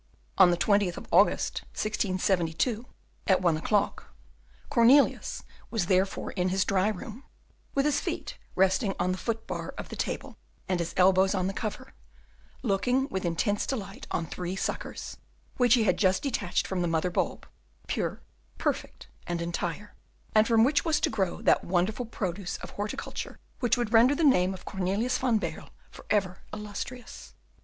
[0.39, 2.87] On the 20th of August, 1672,
[3.27, 4.07] at one o'clock,
[4.71, 7.23] Cornelius was therefore in his dry room,
[7.75, 10.37] with his feet resting on the foot bar of the table,
[10.67, 11.93] and his elbows on the cover,
[12.63, 15.17] looking with intense delight on three suckers
[15.57, 17.45] which he had just detached from the mother bulb,
[17.85, 18.21] pure,
[18.57, 19.93] perfect, and entire,
[20.33, 24.23] and from which was to grow that wonderful produce of horticulture which would render the
[24.23, 27.35] name of Cornelius van Baerle for ever illustrious.